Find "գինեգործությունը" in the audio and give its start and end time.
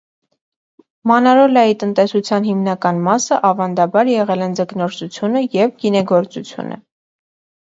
5.85-6.81